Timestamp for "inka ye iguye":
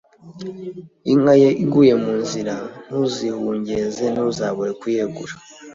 1.11-1.93